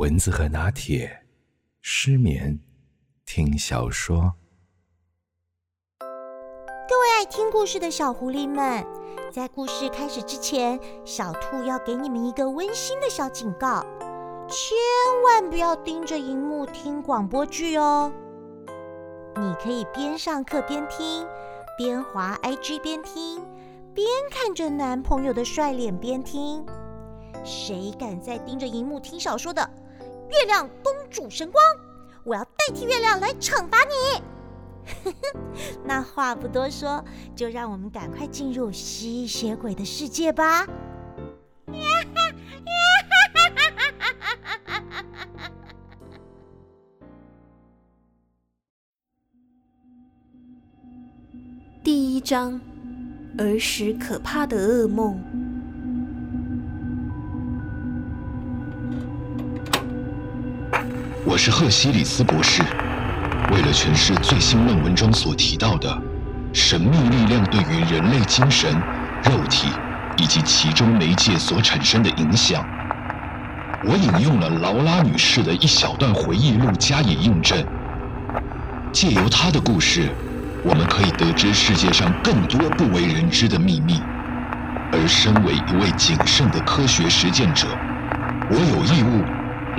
[0.00, 1.26] 蚊子和拿铁，
[1.82, 2.58] 失眠，
[3.26, 4.32] 听小说。
[6.88, 8.82] 各位爱听故事的小狐狸们，
[9.30, 13.84] 在故事开始之前，小兔要给你们一个温馨的小警告：
[14.48, 14.74] 千
[15.22, 18.10] 万不要盯着荧幕听广播剧哦。
[19.36, 21.26] 你可以边上课边听，
[21.76, 23.44] 边滑 IG 边听，
[23.92, 26.64] 边看着男朋友的帅脸边听。
[27.44, 29.70] 谁敢再盯着荧幕听小说的？
[30.30, 31.62] 月亮公主神光，
[32.24, 34.22] 我要代替月亮来惩罚你。
[35.84, 40.66] 那话不多说，就让我们赶快进入吸血鬼的世界吧。
[51.82, 52.60] 第一章：
[53.38, 55.20] 儿时可怕的噩梦。
[61.30, 62.60] 我是赫西里斯博士。
[63.52, 65.96] 为了诠释最新论文中所提到的
[66.52, 68.74] 神秘力量对于人类精神、
[69.22, 69.68] 肉体
[70.18, 72.66] 以及其中媒介所产生的影响，
[73.84, 77.64] 我引用了劳拉女士的一小段回忆录加以印证。
[78.92, 80.08] 借由她的故事，
[80.64, 84.00] 我们可以得知世界上更多不为人知的秘密。
[84.90, 87.68] 而身为一位谨慎的科学实践者，
[88.50, 89.24] 我有义务。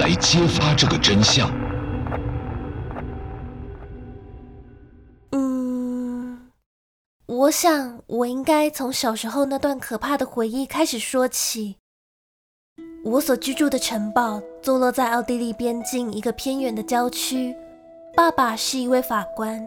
[0.00, 1.50] 来揭发这个真相。
[5.32, 6.50] 嗯，
[7.26, 11.76] 我想我应该从小时候那段可怕的回忆开始说起。
[13.04, 17.54] 我所居住的城堡坐落在奥地利边境一个偏远的郊区。
[18.16, 19.66] 爸爸是一位法官，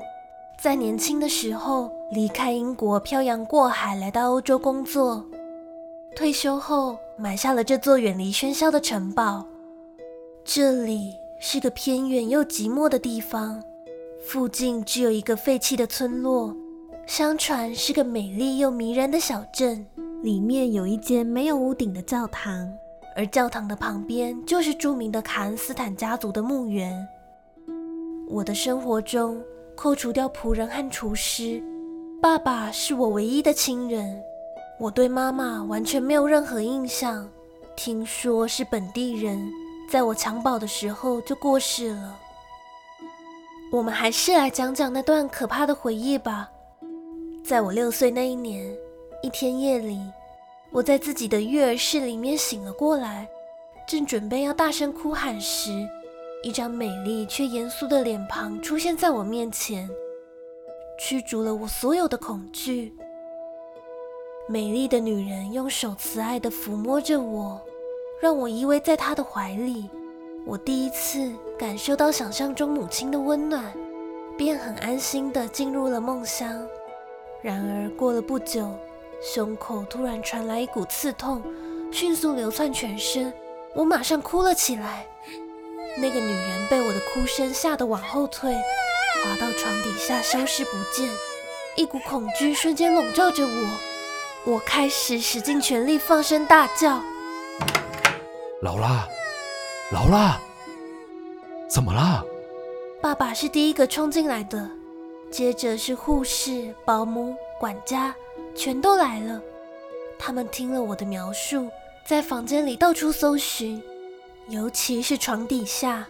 [0.60, 5.24] 在年轻的时候离开英国，漂洋过海来到欧洲工作。
[6.16, 9.46] 退休后买下了这座远离喧嚣的城堡。
[10.46, 13.64] 这里是个偏远又寂寞的地方，
[14.26, 16.54] 附近只有一个废弃的村落，
[17.08, 19.86] 相传是个美丽又迷人的小镇。
[20.22, 22.70] 里面有一间没有屋顶的教堂，
[23.16, 27.08] 而教堂的旁边就是著名的卡恩斯坦家族的墓园。
[28.28, 29.42] 我的生活中，
[29.76, 31.64] 扣除掉仆人和厨师，
[32.22, 34.22] 爸爸是我唯一的亲人。
[34.78, 37.30] 我对妈妈完全没有任何印象，
[37.78, 39.50] 听说是本地人。
[39.88, 42.20] 在我襁褓的时候就过世了。
[43.72, 46.50] 我们还是来讲讲那段可怕的回忆吧。
[47.44, 48.76] 在我六岁那一年，
[49.22, 50.00] 一天夜里，
[50.72, 53.28] 我在自己的育儿室里面醒了过来，
[53.88, 55.72] 正准备要大声哭喊时，
[56.44, 59.90] 一张美丽却严肃的脸庞出现在我面前，
[61.00, 62.96] 驱逐了我所有的恐惧。
[64.48, 67.62] 美丽的女人用手慈爱地抚摸着我。
[68.24, 69.90] 让我依偎在他的怀里，
[70.46, 71.30] 我第一次
[71.60, 73.62] 感受到想象中母亲的温暖，
[74.38, 76.66] 便很安心地进入了梦乡。
[77.42, 78.72] 然而过了不久，
[79.22, 81.44] 胸口突然传来一股刺痛，
[81.92, 83.34] 迅速流窜全身，
[83.76, 85.06] 我马上哭了起来。
[85.98, 91.10] 那个女人被我的哭声吓得往后退，滑到床底下消失不见。
[91.76, 97.04] 一股恐惧瞬间笼罩着我，我开始使尽全力放声大叫。
[98.64, 99.06] 劳拉，
[99.92, 100.40] 劳拉，
[101.70, 102.24] 怎么了？
[103.02, 104.72] 爸爸是第一个冲进来的，
[105.30, 108.16] 接着是护士、保姆、管家，
[108.56, 109.42] 全都来了。
[110.18, 111.70] 他们听了我的描述，
[112.06, 113.84] 在房间里到处搜寻，
[114.48, 116.08] 尤其是床底下，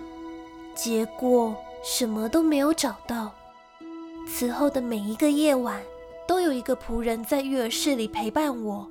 [0.76, 3.32] 结果什么都没有找到。
[4.28, 5.82] 此后的每一个夜晚，
[6.28, 8.88] 都有一个仆人在育儿室里陪伴我。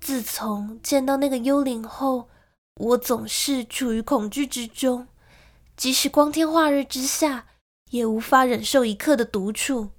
[0.00, 2.24] 自从见到那个幽灵后，
[2.76, 5.08] 我总是处于恐惧之中，
[5.76, 7.48] 即使光天化日之下，
[7.90, 9.90] 也无法忍受一刻的独处。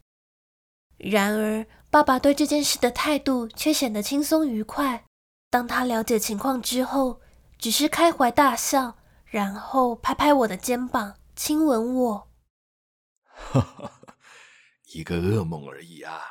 [0.98, 5.06] 然而，爸爸对这件事的态度却显得轻松愉快。
[5.50, 7.22] 当他了解情况之后，
[7.58, 12.32] 只是开怀大笑，然后拍拍我的肩膀，亲吻我。
[13.26, 13.92] 哈哈，
[14.94, 16.22] 一个噩梦而已啊，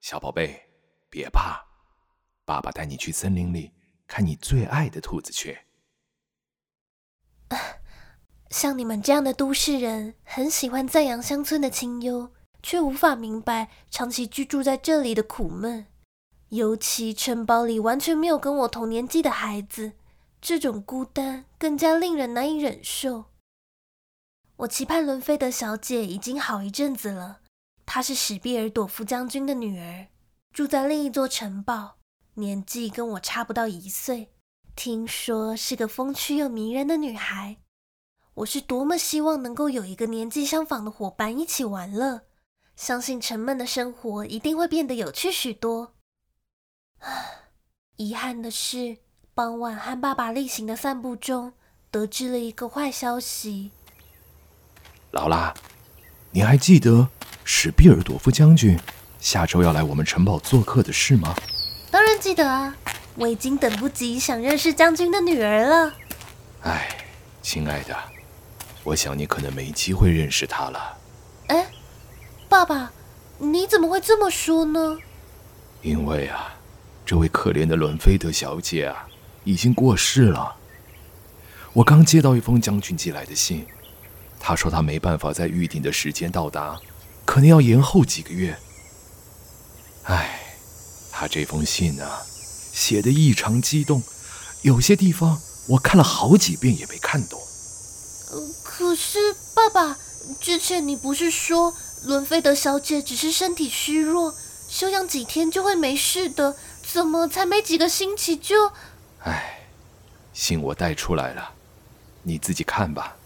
[0.00, 0.68] 小宝贝，
[1.08, 1.64] 别怕，
[2.44, 3.72] 爸爸带你去森林里
[4.06, 5.58] 看你最爱的兔子去。
[8.50, 12.30] 像你们这样的都市人，很喜欢赞扬乡村的清幽，
[12.62, 15.86] 却无法明白长期居住在这里的苦闷。
[16.48, 19.92] 尤其城堡里完全没有跟我同年纪的孩子，
[20.40, 23.26] 这种孤单更加令人难以忍受。
[24.56, 27.40] 我期盼伦菲德小姐已经好一阵子了，
[27.86, 30.08] 她是史毕尔朵夫将军的女儿，
[30.52, 31.98] 住在另一座城堡，
[32.34, 34.32] 年纪跟我差不到一岁。
[34.82, 37.58] 听说是个风趣又迷人的女孩。
[38.32, 42.22] 我是多么希望能够有一个年纪相仿的伙伴一起玩乐，
[42.76, 45.92] 相信沉闷的生活一定会变得有趣许多。
[47.00, 47.12] 啊，
[47.96, 48.96] 遗憾的是，
[49.34, 51.52] 傍晚和爸爸例行的散步中，
[51.90, 53.72] 得知了一个坏消息。
[55.10, 55.52] 劳拉，
[56.30, 57.06] 你还记得
[57.44, 58.80] 史毕尔朵夫将军
[59.18, 61.36] 下周要来我们城堡做客的事吗？
[61.90, 62.74] 当然记得啊，
[63.16, 65.92] 我已经等不及想认识将军的女儿了。
[66.62, 66.88] 唉，
[67.42, 67.96] 亲爱的，
[68.84, 70.98] 我想你可能没机会认识她了。
[71.48, 71.66] 哎，
[72.48, 72.92] 爸爸，
[73.38, 74.98] 你怎么会这么说呢？
[75.82, 76.54] 因为啊，
[77.04, 79.06] 这位可怜的伦菲德小姐啊，
[79.44, 80.56] 已经过世了。
[81.72, 83.66] 我刚接到一封将军寄来的信，
[84.38, 86.78] 他说他没办法在预定的时间到达，
[87.24, 88.56] 可能要延后几个月。
[90.04, 90.40] 唉，
[91.10, 92.20] 他这封信啊，
[92.72, 94.02] 写得异常激动，
[94.62, 97.40] 有些地方我看了好几遍也没看懂。
[98.64, 99.98] 可是爸爸，
[100.40, 101.74] 之前你不是说
[102.04, 104.34] 伦菲德小姐只是身体虚弱，
[104.68, 106.56] 休养几天就会没事的？
[106.92, 108.72] 怎么才没几个星期就……
[109.22, 109.68] 哎，
[110.32, 111.52] 信我带出来了，
[112.24, 113.16] 你自己看吧。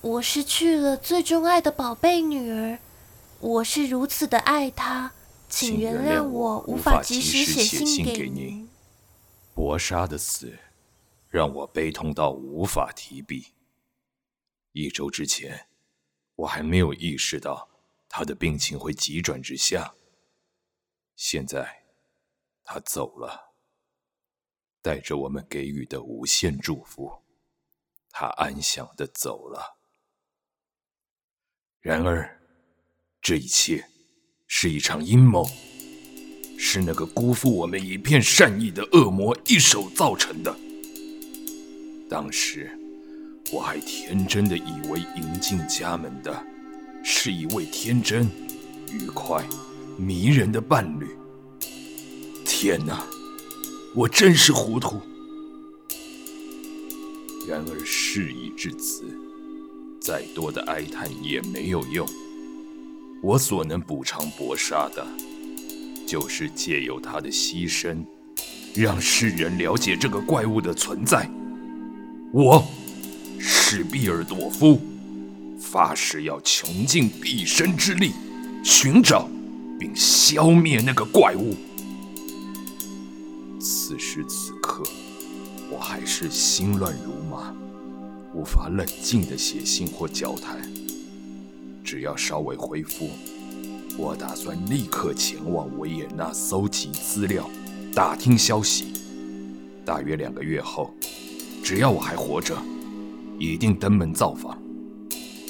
[0.00, 2.78] 我失去了最钟爱的宝贝女儿，
[3.38, 5.12] 我是如此的爱她，
[5.50, 8.68] 请原谅我无法及时写信给您。
[9.52, 10.56] 博莎的死
[11.28, 13.52] 让我悲痛到无法提笔。
[14.72, 15.66] 一周之前，
[16.36, 17.68] 我还没有意识到
[18.08, 19.92] 他的病情会急转直下。
[21.16, 21.84] 现在，
[22.62, 23.52] 他走了，
[24.80, 27.22] 带着我们给予的无限祝福，
[28.08, 29.76] 他安详的走了。
[31.80, 32.40] 然而，
[33.20, 33.88] 这一切
[34.52, 35.48] 是一场阴谋，
[36.58, 40.54] 是那个辜负我们一片善意的恶魔一手造成的。
[42.08, 42.68] 当时，
[43.52, 46.44] 我还天真的以为迎进家门的
[47.04, 48.28] 是一位天真、
[48.92, 49.46] 愉快、
[49.96, 51.06] 迷人的伴侣。
[52.44, 53.06] 天哪，
[53.94, 55.00] 我真是糊涂！
[57.46, 59.04] 然而事已至此。
[60.00, 62.04] 再多的哀叹也没有用。
[63.22, 65.06] 我所能补偿博莎的，
[66.06, 67.98] 就是借由她的牺牲，
[68.74, 71.28] 让世人了解这个怪物的存在。
[72.32, 72.64] 我，
[73.38, 74.80] 史毕尔朵夫，
[75.58, 78.12] 发誓要穷尽毕生之力，
[78.64, 79.28] 寻找
[79.78, 81.54] 并消灭那个怪物。
[83.60, 84.82] 此时此刻，
[85.70, 87.54] 我还是心乱如麻。
[88.32, 90.58] 无法冷静地写信或交谈。
[91.90, 93.10] 只要稍微恢复，
[93.98, 97.50] 我打算立刻前往维也纳搜集资料、
[97.92, 98.92] 打听消息。
[99.84, 100.94] 大约两个月后，
[101.64, 102.56] 只要我还活着，
[103.40, 104.56] 一定登门造访。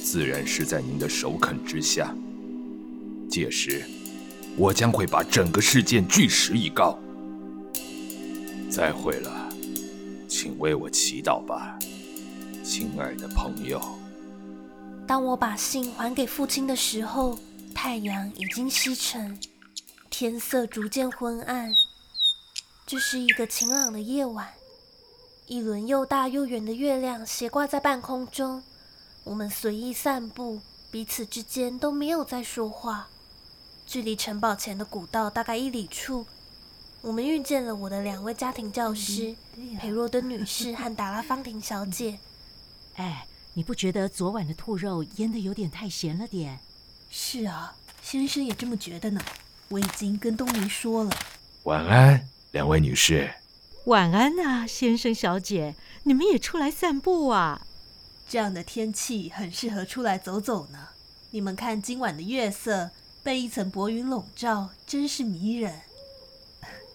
[0.03, 2.17] 自然是在您的首肯之下。
[3.29, 3.85] 届时，
[4.57, 6.99] 我将会把整个事件据实以告。
[8.71, 9.51] 再会了，
[10.27, 11.79] 请为我祈祷吧。
[12.65, 13.79] 亲爱的朋友，
[15.11, 17.37] 当我把信还给父亲的时候，
[17.75, 19.37] 太阳已经西沉，
[20.09, 21.75] 天色逐渐昏暗。
[22.87, 24.47] 这是一个晴朗的夜晚，
[25.49, 28.63] 一轮又大又圆的月亮斜挂在半空中。
[29.25, 30.61] 我们随意散步，
[30.93, 33.09] 彼此之间都没有在说话。
[33.85, 36.25] 距离城堡前的古道大概一里处，
[37.01, 39.35] 我们遇见了我的两位家庭教师
[39.81, 42.21] 裴若敦女士和达拉芳婷小姐。
[42.95, 46.61] 哎，你不觉得昨晚的兔肉腌的有点太咸了点？
[47.11, 49.21] 是啊，先生也这么觉得呢。
[49.69, 51.11] 我已经跟东尼说了。
[51.65, 53.33] 晚安，两位女士。
[53.87, 57.67] 晚安啊，先生小姐，你们也出来散步啊？
[58.29, 60.89] 这样的天气很适合出来走走呢。
[61.31, 62.91] 你们看今晚的月色，
[63.23, 65.81] 被一层薄云笼罩，真是迷人。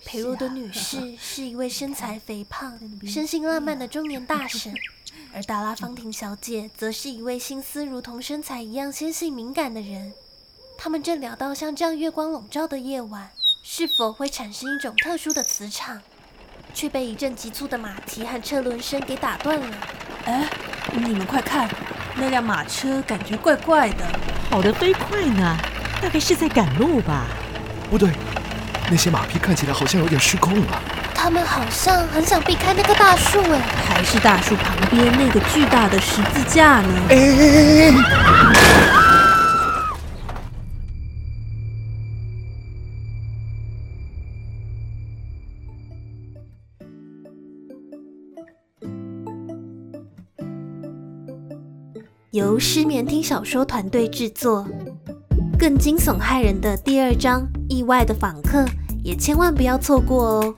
[0.06, 4.74] 裴洛德女士是一位身材肥胖、身心浪漫的中年大婶。
[5.36, 10.14] 而达拉芳婷小姐则是一位心思如同身材一样纤细敏感的人。
[10.78, 13.30] 他们正聊到像这样月光笼罩的夜晚，
[13.62, 16.00] 是否会产生一种特殊的磁场，
[16.74, 19.78] 却被一阵急促的马蹄和车轮声给打断了。
[20.24, 20.50] 哎，
[20.94, 21.70] 你们快看，
[22.16, 24.06] 那辆马车感觉怪怪的，
[24.50, 25.58] 跑得飞快呢，
[26.02, 27.26] 大概是在赶路吧？
[27.90, 28.10] 不对，
[28.90, 30.82] 那些马匹看起来好像有点失控了。
[31.26, 36.88] 他们好像很想避开那棵大树，哎，还是大树旁边那个巨大的十字架呢？
[37.10, 37.94] 哎哎哎哎
[52.30, 54.68] 由失眠听小说团队制作。
[55.58, 58.60] 更惊悚骇人的第二章《意外的访客》
[59.04, 60.56] 也千万不要错过哦！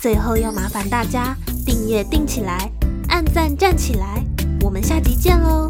[0.00, 1.36] 最后要麻烦大家
[1.66, 2.70] 订阅订起来，
[3.08, 4.24] 按赞站起来，
[4.62, 5.68] 我们下集见喽。